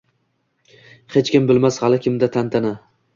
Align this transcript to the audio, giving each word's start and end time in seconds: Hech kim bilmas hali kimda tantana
Hech 1.15 1.29
kim 1.35 1.45
bilmas 1.51 1.77
hali 1.83 1.99
kimda 2.07 2.31
tantana 2.37 2.73